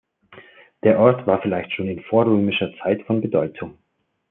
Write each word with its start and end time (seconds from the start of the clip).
Der 0.83 0.97
Ort 0.97 1.27
war 1.27 1.39
vielleicht 1.43 1.73
schon 1.73 1.87
in 1.87 2.01
vorrömischer 2.01 2.71
Zeit 2.81 3.03
von 3.05 3.21
Bedeutung. 3.21 3.77